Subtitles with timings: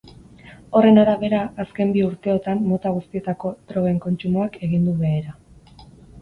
[0.77, 5.37] Horren arabera, azken bi urteotan mota guztietako drogen kontsumoak egin du behera.